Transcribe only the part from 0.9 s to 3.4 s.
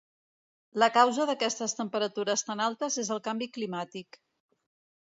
causa d’aquestes temperatures tan altes és el